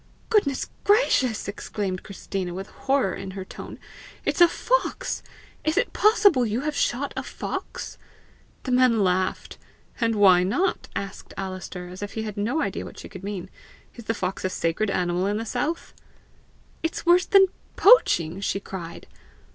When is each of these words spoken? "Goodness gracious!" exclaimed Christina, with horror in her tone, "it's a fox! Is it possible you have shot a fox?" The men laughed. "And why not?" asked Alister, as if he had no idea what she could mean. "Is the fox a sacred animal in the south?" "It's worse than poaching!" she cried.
"Goodness 0.31 0.67
gracious!" 0.83 1.47
exclaimed 1.47 2.01
Christina, 2.01 2.55
with 2.55 2.69
horror 2.71 3.13
in 3.13 3.31
her 3.37 3.45
tone, 3.45 3.77
"it's 4.25 4.41
a 4.41 4.47
fox! 4.47 5.21
Is 5.63 5.77
it 5.77 5.93
possible 5.93 6.43
you 6.43 6.61
have 6.61 6.73
shot 6.73 7.13
a 7.15 7.21
fox?" 7.21 7.99
The 8.63 8.71
men 8.71 9.03
laughed. 9.03 9.59
"And 9.99 10.15
why 10.15 10.41
not?" 10.41 10.87
asked 10.95 11.35
Alister, 11.37 11.87
as 11.87 12.01
if 12.01 12.13
he 12.13 12.23
had 12.23 12.35
no 12.35 12.63
idea 12.63 12.83
what 12.83 12.97
she 12.97 13.09
could 13.09 13.23
mean. 13.23 13.47
"Is 13.93 14.05
the 14.05 14.15
fox 14.15 14.43
a 14.43 14.49
sacred 14.49 14.89
animal 14.89 15.27
in 15.27 15.37
the 15.37 15.45
south?" 15.45 15.93
"It's 16.81 17.05
worse 17.05 17.27
than 17.27 17.45
poaching!" 17.75 18.39
she 18.41 18.59
cried. 18.59 19.05